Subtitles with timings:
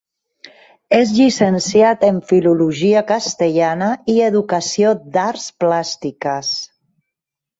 [0.99, 6.53] És llicenciat en Filologia castellana i Educació d’Arts Plàstiques.